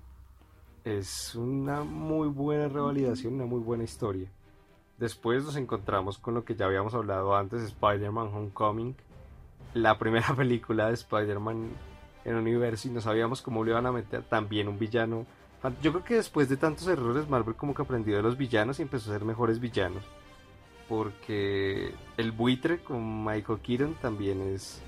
[0.84, 4.30] Es una muy buena revalidación, una muy buena historia.
[4.98, 8.96] Después nos encontramos con lo que ya habíamos hablado antes, Spider-Man Homecoming,
[9.74, 11.70] la primera película de Spider-Man
[12.24, 15.26] en el universo y no sabíamos cómo le iban a meter también un villano.
[15.82, 18.82] Yo creo que después de tantos errores Marvel como que aprendió de los villanos y
[18.82, 20.02] empezó a ser mejores villanos.
[20.88, 24.80] Porque el buitre con Michael Keaton también es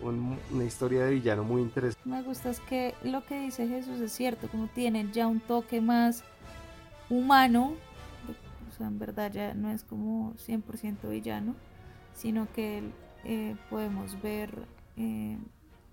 [0.00, 2.08] una historia de villano muy interesante.
[2.08, 5.80] Me gusta es que lo que dice Jesús es cierto, como tiene ya un toque
[5.80, 6.24] más
[7.08, 7.74] humano,
[8.78, 11.54] sea, en verdad ya no es como 100% villano,
[12.14, 12.82] sino que
[13.24, 15.38] eh, podemos ver eh,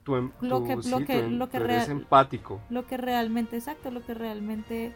[0.06, 2.62] lo que, lo que, lo que empático.
[2.70, 4.94] Lo que realmente, exacto, lo que realmente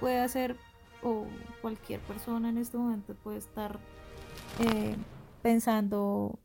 [0.00, 0.56] puede hacer
[1.02, 1.26] o
[1.60, 3.78] cualquier persona en este momento puede estar
[4.60, 4.96] eh,
[5.42, 6.38] pensando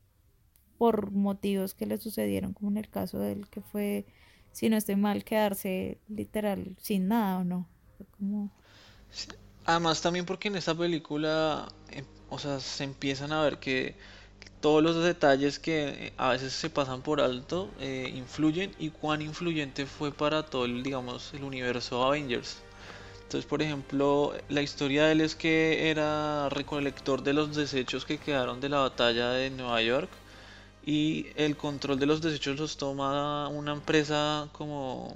[0.77, 4.05] por motivos que le sucedieron, como en el caso del que fue,
[4.51, 7.67] si no estoy mal, quedarse literal sin nada o no.
[8.17, 8.51] Como...
[9.65, 11.67] Además también porque en esta película,
[12.29, 13.95] o sea, se empiezan a ver que
[14.61, 19.21] todos los detalles que eh, a veces se pasan por alto eh, influyen y cuán
[19.21, 22.63] influyente fue para todo el, digamos, el universo Avengers.
[23.23, 28.19] Entonces, por ejemplo, la historia de él es que era recolector de los desechos que
[28.19, 30.11] quedaron de la batalla de Nueva York
[30.85, 35.15] y el control de los desechos los toma una empresa como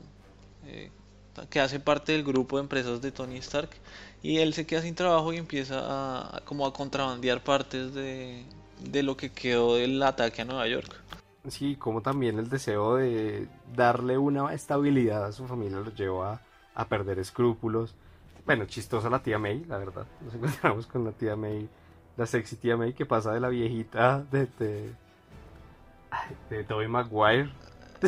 [0.65, 0.91] eh,
[1.49, 3.69] que hace parte del grupo de empresas de Tony Stark
[4.25, 8.43] y él se queda sin trabajo y empieza a como a contrabandear partes de,
[8.79, 10.99] de lo que quedó del ataque a Nueva York.
[11.47, 16.41] Sí, como también el deseo de darle una estabilidad a su familia lo llevó a,
[16.89, 17.93] perder escrúpulos.
[18.47, 20.07] Bueno, chistosa la tía May, la verdad.
[20.21, 21.69] Nos encontramos con la tía May,
[22.17, 24.91] la sexy tía May que pasa de la viejita de, de,
[26.49, 27.51] de Tobey Maguire.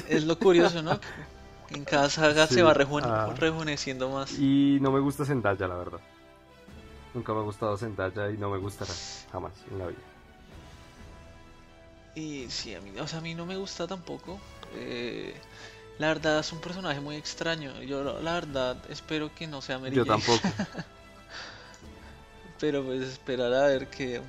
[0.09, 0.99] Es lo curioso, ¿no?
[1.69, 3.33] En cada saga se va ah.
[3.37, 4.37] rejuveneciendo más.
[4.39, 5.99] Y no me gusta Zendaya, la verdad.
[7.13, 8.93] Nunca me ha gustado Zendaya y no me gustará
[9.31, 9.99] jamás en la vida.
[12.15, 14.39] Y sí, a mí, o sea, a mí no me gusta tampoco.
[14.75, 15.35] Eh,
[15.99, 17.81] La verdad es un personaje muy extraño.
[17.81, 20.41] Yo la verdad espero que no sea Mary Yo tampoco.
[22.59, 24.21] Pero pues esperar a ver qué,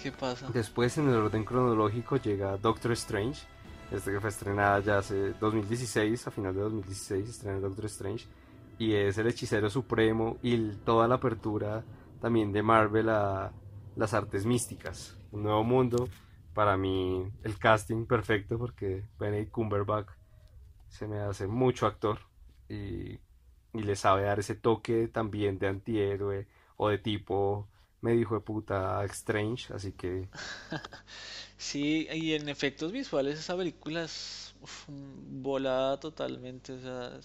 [0.00, 0.48] qué pasa.
[0.52, 3.40] Después en el orden cronológico llega Doctor Strange.
[3.90, 8.26] Este que fue estrenada ya hace 2016, a final de 2016 estrena Doctor Strange.
[8.78, 11.84] Y es el hechicero supremo y toda la apertura
[12.20, 13.52] también de Marvel a
[13.94, 15.16] las artes místicas.
[15.30, 16.08] Un nuevo mundo.
[16.52, 20.08] Para mí el casting perfecto porque Benedict Cumberbatch
[20.88, 22.18] se me hace mucho actor
[22.68, 23.20] y,
[23.72, 27.68] le sabe dar ese toque también de antihéroe o de tipo
[28.00, 30.28] me dijo de puta Strange, así que...
[31.56, 34.54] sí, y en efectos visuales esa película es
[35.30, 37.20] volada totalmente, o sea,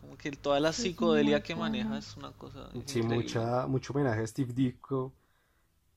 [0.00, 2.70] como que toda la psicodelia que maneja es una cosa...
[2.84, 5.12] Sí, mucha, mucho homenaje a Steve Ditko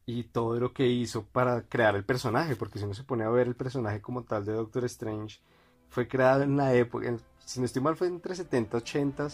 [0.05, 3.29] y todo lo que hizo para crear el personaje, porque si uno se pone a
[3.29, 5.39] ver el personaje como tal de Doctor Strange,
[5.89, 9.27] fue creado en la época, si no estoy mal fue entre 70 y 80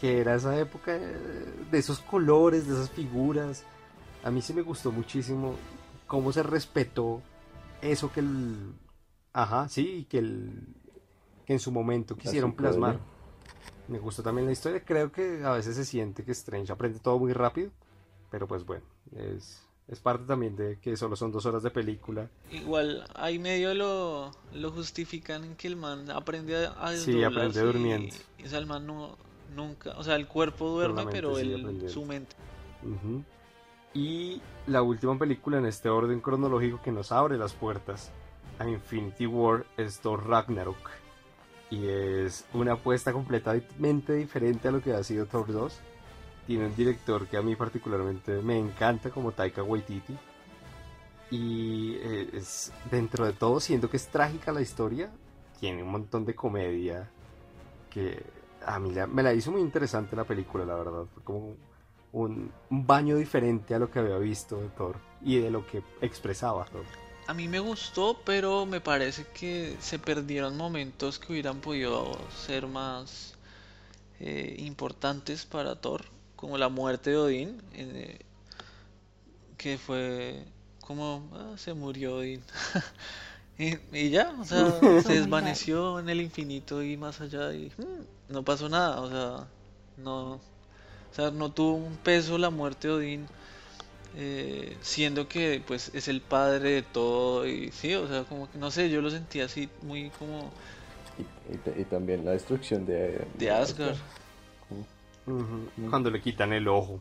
[0.00, 3.64] que era esa época de esos colores, de esas figuras.
[4.22, 5.56] A mí sí me gustó muchísimo
[6.06, 7.20] cómo se respetó
[7.82, 8.74] eso que el...
[9.32, 10.74] Ajá, sí, que el...
[11.46, 12.98] que en su momento quisieron plasmar.
[13.88, 17.18] Me gustó también la historia, creo que a veces se siente que Strange aprende todo
[17.18, 17.70] muy rápido,
[18.30, 18.84] pero pues bueno,
[19.16, 22.28] es es parte también de que solo son dos horas de película.
[22.52, 28.14] Igual, ahí medio lo, lo justifican en que el man aprende a, Sí, aprende durmiendo.
[28.44, 29.16] o sea, el man no,
[29.56, 31.34] nunca, o sea, el cuerpo duerme, pero,
[31.88, 32.36] su mente.
[33.94, 38.10] Y la última película en este orden cronológico que nos abre las puertas
[38.58, 40.90] a Infinity War es Thor Ragnarok.
[41.70, 45.80] Y es una apuesta completamente diferente a lo que ha sido Thor 2
[46.48, 50.16] tiene un director que a mí particularmente me encanta como Taika Waititi.
[51.30, 55.10] Y eh, es dentro de todo, siento que es trágica la historia,
[55.60, 57.10] tiene un montón de comedia
[57.90, 58.24] que
[58.64, 61.04] a mí me la hizo muy interesante la película, la verdad.
[61.12, 61.54] Fue como
[62.12, 65.82] un, un, baño diferente a lo que había visto de Thor y de lo que
[66.00, 66.84] expresaba Thor.
[67.26, 72.16] A mí me gustó, pero me parece que se perdieron momentos que hubieran podido
[72.46, 73.34] ser más
[74.20, 78.18] eh, importantes para Thor como la muerte de Odín, eh,
[79.56, 80.44] que fue
[80.80, 82.42] como ah, se murió Odín.
[83.58, 84.70] y, ya, o sea,
[85.02, 89.48] se desvaneció en el infinito y más allá y hmm, no pasó nada, o sea,
[89.98, 90.40] no,
[91.10, 93.26] o sea, no tuvo un peso la muerte de Odín.
[94.16, 98.58] Eh, siendo que pues es el padre de todo y sí, o sea, como que
[98.58, 100.50] no sé, yo lo sentía así muy como...
[101.76, 103.96] Y, también la destrucción de, de Asgard.
[105.90, 107.00] Cuando le quitan el ojo.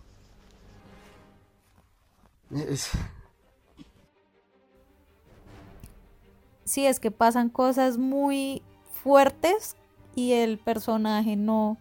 [6.63, 9.75] Sí, es que pasan cosas muy fuertes
[10.15, 11.77] y el personaje no,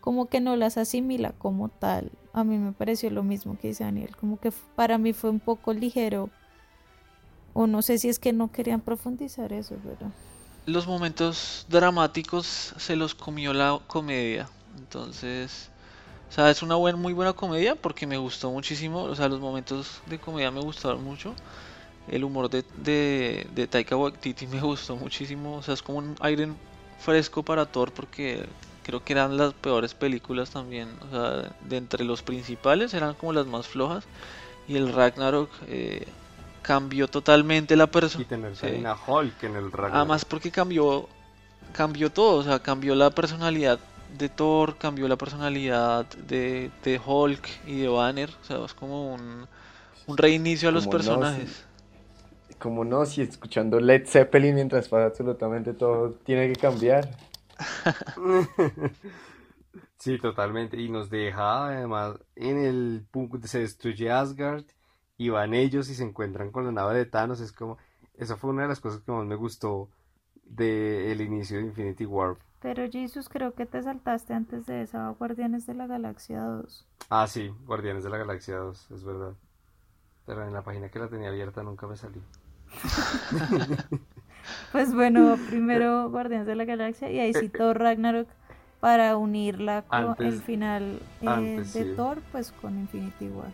[0.00, 2.10] como que no las asimila como tal.
[2.32, 5.40] A mí me pareció lo mismo que dice Daniel, como que para mí fue un
[5.40, 6.30] poco ligero.
[7.52, 10.10] O no sé si es que no querían profundizar eso, pero...
[10.66, 14.48] Los momentos dramáticos se los comió la comedia.
[14.78, 15.70] Entonces,
[16.28, 19.02] o sea, es una buena, muy buena comedia porque me gustó muchísimo.
[19.02, 21.34] O sea, los momentos de comedia me gustaron mucho.
[22.06, 25.56] El humor de, de, de Taika Waititi me gustó muchísimo.
[25.56, 26.48] O sea, es como un aire
[27.00, 28.46] fresco para Thor porque
[28.82, 30.88] creo que eran las peores películas también.
[31.08, 34.04] O sea, de entre los principales eran como las más flojas.
[34.68, 36.06] Y el Ragnarok eh,
[36.62, 38.22] cambió totalmente la persona.
[38.22, 39.96] Y tener una Hulk en el Ragnarok.
[39.96, 41.08] Además porque cambió,
[41.72, 42.38] cambió todo.
[42.38, 43.78] O sea, cambió la personalidad
[44.16, 48.30] de Thor, cambió la personalidad de, de Hulk y de Banner.
[48.42, 49.46] O sea, es como un,
[50.06, 51.64] un reinicio a los personajes.
[52.58, 57.08] como no, si escuchando Led Zeppelin mientras pasa absolutamente todo, tiene que cambiar.
[59.98, 60.80] sí, totalmente.
[60.80, 64.64] Y nos deja además en el punto se destruye Asgard
[65.16, 67.40] y van ellos y se encuentran con la nave de Thanos.
[67.40, 67.78] Es como,
[68.14, 69.90] esa fue una de las cosas que más me gustó
[70.44, 75.66] del inicio de Infinity War pero Jesus, creo que te saltaste antes de esa Guardianes
[75.66, 76.86] de la Galaxia 2.
[77.08, 79.32] Ah, sí, Guardianes de la Galaxia 2, es verdad.
[80.26, 82.22] Pero en la página que la tenía abierta nunca me salí.
[84.72, 88.28] pues bueno, primero Guardianes de la Galaxia y ahí sí Thor Ragnarok
[88.80, 93.50] para unirla con el final eh, de Thor, pues con Infinity War.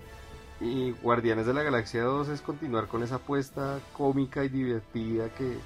[0.61, 5.59] Y Guardianes de la Galaxia 2 es continuar con esa apuesta cómica y divertida que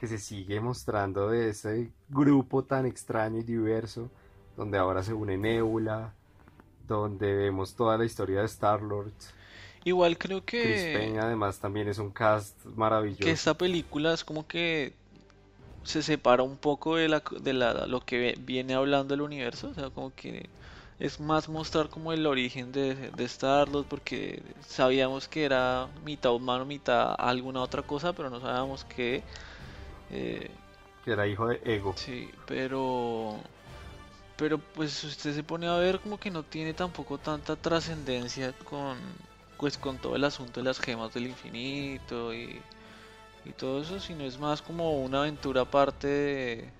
[0.00, 4.10] que se sigue mostrando de ese grupo tan extraño y diverso,
[4.56, 6.14] donde ahora se une Nebula,
[6.88, 9.12] donde vemos toda la historia de Star-Lord.
[9.84, 10.62] Igual creo que...
[10.62, 13.24] Chris Payne además también es un cast maravilloso.
[13.24, 14.92] Que esta película es como que
[15.84, 19.74] se separa un poco de, la, de la, lo que viene hablando el universo, o
[19.74, 20.48] sea, como que
[20.98, 26.66] es más mostrar como el origen de, de Starlord porque sabíamos que era mitad humano,
[26.66, 29.22] mitad alguna otra cosa, pero no sabíamos que...
[30.10, 30.50] Eh,
[31.04, 31.94] que era hijo de Ego.
[31.96, 33.38] Sí, pero...
[34.36, 38.96] Pero pues usted se pone a ver como que no tiene tampoco tanta trascendencia con
[39.60, 42.62] pues con todo el asunto de las gemas del infinito y,
[43.44, 46.70] y todo eso, sino es más como una aventura aparte de,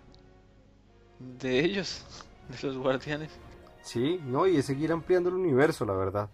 [1.19, 2.07] de ellos,
[2.49, 3.31] de los guardianes.
[3.83, 6.31] Sí, no, y es seguir ampliando el universo, la verdad.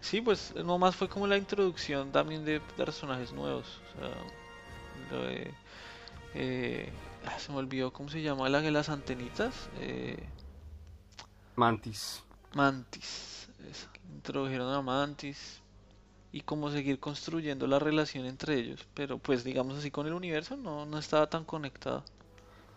[0.00, 3.82] Sí, pues nomás fue como la introducción también de personajes nuevos.
[3.94, 4.14] O sea,
[5.10, 5.52] lo de,
[6.34, 6.90] eh,
[7.26, 9.68] ah, se me olvidó cómo se llama la de las antenitas.
[9.80, 10.16] Eh,
[11.56, 12.22] Mantis.
[12.54, 13.47] Mantis.
[14.14, 15.62] Introdujeron a Mantis.
[16.30, 18.86] Y cómo seguir construyendo la relación entre ellos.
[18.92, 22.04] Pero pues digamos así con el universo no, no estaba tan conectado.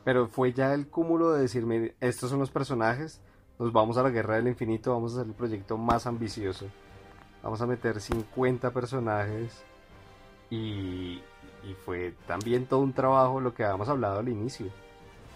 [0.06, 3.20] Pero fue ya el cúmulo de decirme, estos son los personajes
[3.62, 6.66] nos vamos a la guerra del infinito, vamos a hacer el proyecto más ambicioso.
[7.44, 9.62] Vamos a meter 50 personajes
[10.50, 11.22] y,
[11.64, 14.66] y fue también todo un trabajo lo que habíamos hablado al inicio.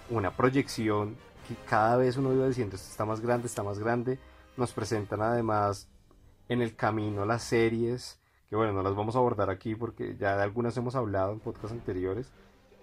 [0.09, 1.15] Una proyección
[1.47, 4.17] que cada vez uno iba diciendo, esto está más grande, está más grande.
[4.57, 5.87] Nos presentan además
[6.49, 10.37] en el camino las series, que bueno, no las vamos a abordar aquí porque ya
[10.37, 12.31] de algunas hemos hablado en podcasts anteriores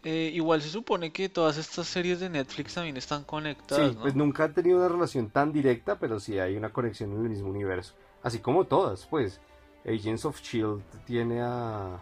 [0.04, 3.92] eh, igual se supone que todas estas series de Netflix también están conectadas.
[3.92, 7.22] Sí, pues nunca han tenido una relación tan directa, pero sí hay una conexión en
[7.22, 7.94] el mismo universo.
[8.22, 9.40] Así como todas, pues.
[9.84, 12.00] Agents of Shield tiene a.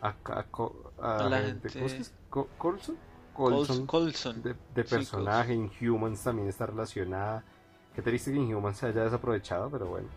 [0.00, 0.14] a,
[1.00, 1.68] a, la gente.
[1.72, 2.14] ¿Cómo es
[2.58, 2.96] Colson?
[3.86, 4.42] Colson.
[4.42, 5.54] De, personaje.
[5.54, 7.44] Inhumans también está relacionada.
[7.94, 10.08] Qué triste que Inhumans se haya desaprovechado, pero bueno.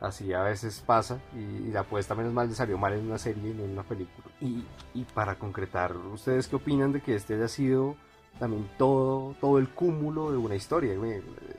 [0.00, 3.50] Así a veces pasa y, la apuesta menos mal le salió mal en una serie
[3.50, 4.26] y no en una película.
[4.40, 7.94] Y, y, para concretar, ¿ustedes qué opinan de que este haya sido
[8.38, 10.94] también todo, todo el cúmulo de una historia?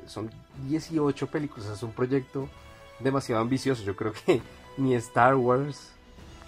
[0.08, 0.30] Son
[0.68, 2.50] 18 películas, es un proyecto
[3.00, 3.84] demasiado ambicioso.
[3.84, 4.42] Yo creo que
[4.78, 5.94] ni Star Wars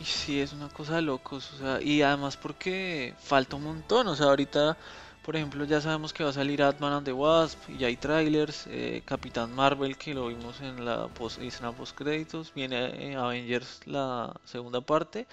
[0.03, 4.15] Sí, es una cosa de locos, o sea, y además porque falta un montón, o
[4.15, 4.77] sea, ahorita
[5.25, 7.97] por ejemplo, ya sabemos que va a salir Ant-Man and the Wasp y ya hay
[7.97, 8.67] trailers.
[8.67, 12.53] Eh, Capitán Marvel, que lo vimos en la post, escena post créditos.
[12.53, 15.25] Viene eh, Avengers la segunda parte.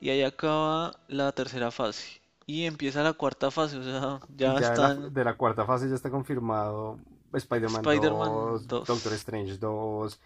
[0.00, 2.20] Y ahí acaba la tercera fase.
[2.46, 5.14] Y empieza la cuarta fase, o sea, ya, están...
[5.14, 6.98] De la, cuarta fase ya está confirmado
[7.32, 10.20] Spider-Man 2, Doctor Strange 2,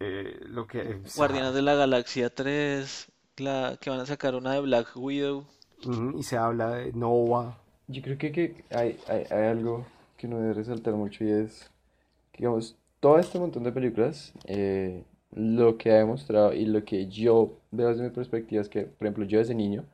[0.00, 1.00] eh, lo que...
[1.14, 5.44] Guardianes de la Galaxia 3, la, que van a sacar una de Black Widow.
[6.16, 7.58] y se habla de Nova.
[7.88, 9.86] Yo creo que, hay, hay, algo
[10.18, 11.70] que uno debe resaltar mucho y es,
[12.32, 17.08] que, digamos, todo este montón de películas, eh, lo que ha demostrado y lo que
[17.08, 19.84] yo veo desde mi perspectiva es que, por ejemplo, yo desde niño,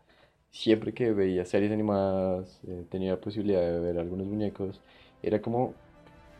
[0.50, 4.80] siempre que veía series animadas, eh, tenía la posibilidad de ver algunos muñecos,
[5.22, 5.74] era como,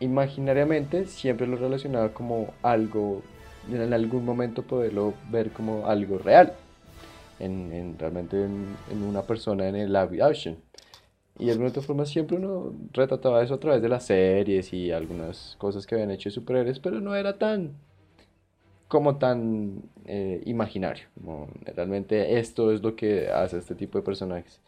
[0.01, 3.21] imaginariamente, siempre lo relacionaba como algo,
[3.71, 6.53] en algún momento poderlo ver como algo real,
[7.39, 10.57] en, en realmente en, en, una persona en el live action.
[11.37, 15.55] Y de alguna forma siempre uno retrataba eso a través de las series y algunas
[15.57, 17.73] cosas que habían hecho superhéroes, pero no era tan
[18.87, 21.07] como tan eh, imaginario.
[21.75, 24.59] realmente esto es lo que hace este tipo de personajes.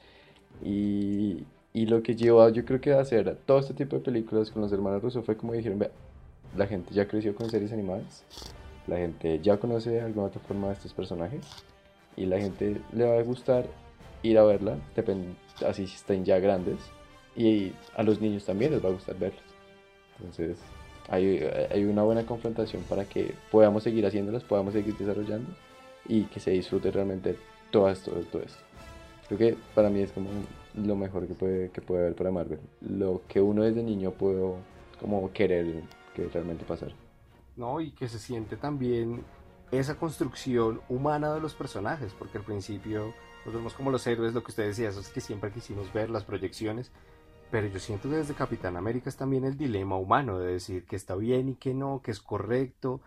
[0.64, 4.50] Y, y lo que llevó yo creo que a hacer todo este tipo de películas
[4.52, 5.92] con los hermanos Russo fue como dijeron, vea,
[6.56, 8.24] la gente ya creció con series animadas,
[8.88, 11.46] la gente ya conoce de alguna otra forma a estos personajes
[12.16, 13.66] y la gente le va a gustar
[14.24, 14.78] ir a verla,
[15.66, 16.78] así estén ya grandes.
[17.36, 19.44] Y a los niños también les va a gustar verlos.
[20.18, 20.58] Entonces,
[21.10, 21.40] hay,
[21.72, 25.50] hay una buena confrontación para que podamos seguir haciéndolas, podamos seguir desarrollando
[26.08, 27.38] y que se disfrute realmente
[27.72, 28.60] todo esto, todo esto.
[29.28, 30.30] Creo que para mí es como
[30.76, 32.60] lo mejor que puede, que puede haber para Marvel.
[32.82, 34.56] Lo que uno desde niño puedo
[35.00, 35.84] como querer
[36.16, 36.92] que realmente pasar.
[37.56, 39.24] No, y que se siente también
[39.72, 43.14] esa construcción humana de los personajes, porque al principio
[43.48, 46.10] nos vemos como los héroes, lo que usted decía, eso es que siempre quisimos ver
[46.10, 46.92] las proyecciones,
[47.50, 50.98] pero yo siento que desde Capitán América es también el dilema humano de decir que
[50.98, 53.00] está bien y que no, que es correcto,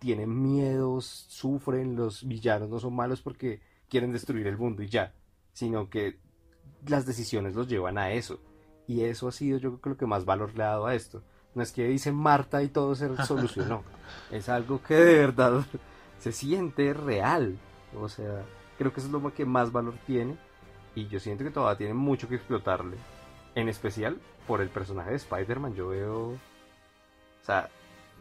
[0.00, 5.14] tienen miedos, sufren, los villanos no son malos porque quieren destruir el mundo y ya,
[5.52, 6.18] sino que
[6.88, 8.40] las decisiones los llevan a eso.
[8.88, 10.96] Y eso ha sido yo creo que lo que más valor le ha dado a
[10.96, 11.22] esto.
[11.54, 13.84] No es que dice Marta y todo se solucionó.
[14.32, 15.64] es algo que de verdad
[16.18, 17.56] se siente real.
[17.96, 18.44] O sea,
[18.78, 20.36] Creo que eso es lo que más valor tiene.
[20.94, 22.96] Y yo siento que todavía tiene mucho que explotarle.
[23.54, 25.74] En especial por el personaje de Spider-Man.
[25.74, 26.28] Yo veo.
[26.28, 26.38] O
[27.42, 27.68] sea,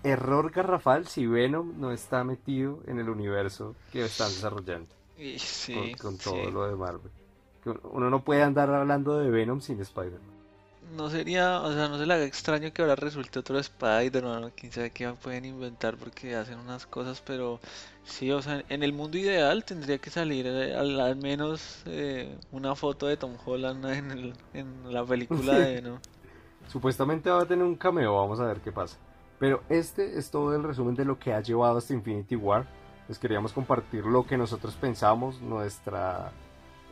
[0.03, 4.93] error garrafal si Venom no está metido en el universo que están desarrollando.
[5.37, 7.11] Sí, con, todo lo de Marvel.
[7.83, 10.32] uno no puede andar hablando de Venom sin Spider-Man.
[10.95, 14.71] No sería, o sea, no se le haga extraño que ahora resulte otro Spider-Man, quién
[14.71, 17.59] sabe qué pueden inventar porque hacen unas cosas, pero
[18.03, 22.75] sí, o sea, en el mundo ideal tendría que salir eh, al, menos eh, una
[22.75, 25.97] foto de Tom Holland en, en la película de.
[26.67, 28.97] Supuestamente va a tener un cameo, vamos a ver qué pasa.
[29.39, 32.65] Pero este es todo el resumen de lo que ha llevado hasta Infinity War.
[33.07, 36.31] Les queríamos compartir lo que nosotros pensamos, nuestra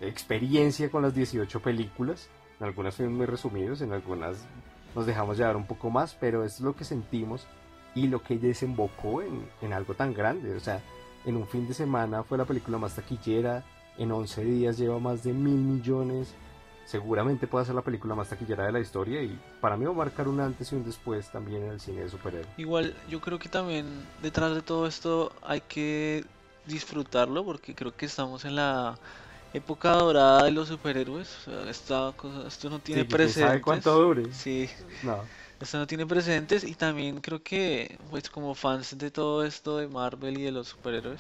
[0.01, 2.29] experiencia con las 18 películas.
[2.61, 4.45] En algunas fuimos muy resumidos, en algunas
[4.93, 7.47] nos dejamos llevar un poco más, pero es lo que sentimos
[7.95, 10.55] y lo que desembocó en, en algo tan grande.
[10.55, 10.79] O sea,
[11.25, 13.63] en un fin de semana fue la película más taquillera,
[13.97, 16.35] en 11 días lleva más de mil millones
[16.85, 19.95] seguramente puede ser la película más taquillera de la historia y para mí va a
[19.95, 22.49] marcar un antes y un después también en el cine de superhéroes.
[22.57, 23.85] Igual yo creo que también
[24.21, 26.25] detrás de todo esto hay que
[26.65, 28.97] disfrutarlo porque creo que estamos en la
[29.53, 31.29] época dorada de los superhéroes.
[31.67, 33.47] esta cosa, esto no tiene precedentes.
[33.47, 34.33] ¿Sabe cuánto dure?
[34.33, 34.69] Sí.
[35.03, 35.23] No.
[35.59, 39.87] Esto no tiene precedentes y también creo que pues como fans de todo esto de
[39.87, 41.19] Marvel y de los superhéroes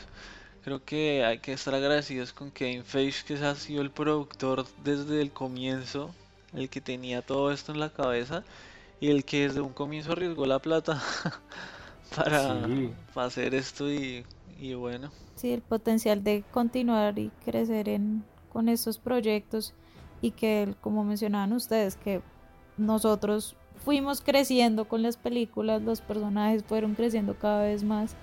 [0.63, 5.19] Creo que hay que estar agradecidos con Kevin Feige, que ha sido el productor desde
[5.19, 6.13] el comienzo,
[6.53, 8.43] el que tenía todo esto en la cabeza
[8.99, 11.01] y el que desde un comienzo arriesgó la plata
[12.15, 12.67] para,
[13.15, 14.23] hacer esto y,
[14.77, 15.11] bueno.
[15.35, 19.73] Sí, el potencial de continuar y crecer en, con estos proyectos
[20.21, 22.21] y que, como mencionaban ustedes, que
[22.77, 28.15] nosotros fuimos creciendo con las películas, los personajes fueron creciendo cada vez más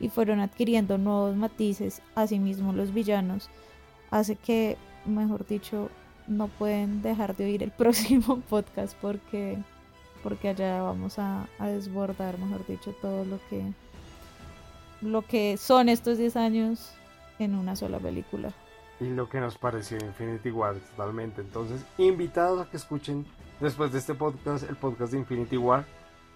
[0.00, 3.48] y fueron adquiriendo nuevos matices, asimismo los villanos,
[4.10, 4.76] hace que,
[5.06, 5.90] mejor dicho,
[6.26, 9.58] no pueden dejar de oír el próximo podcast porque,
[10.22, 13.72] porque allá vamos a, desbordar, mejor dicho, todo lo que,
[15.00, 16.92] lo que son estos 10 años
[17.38, 18.52] en una sola película.
[19.00, 21.40] Y lo que nos pareció Infinity War totalmente.
[21.40, 23.26] Entonces, invitados a que escuchen
[23.60, 25.84] después de este podcast, el podcast de Infinity War.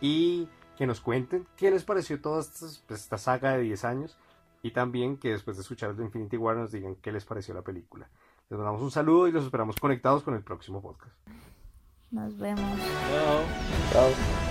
[0.00, 4.18] Y que nos cuenten qué les pareció toda esta, pues, esta saga de 10 años
[4.62, 7.62] y también que después de escuchar de Infinity War nos digan qué les pareció la
[7.62, 8.08] película.
[8.48, 11.14] Les mandamos un saludo y los esperamos conectados con el próximo podcast.
[12.10, 12.60] Nos vemos.
[12.60, 13.42] Chao.
[13.92, 14.41] Chao.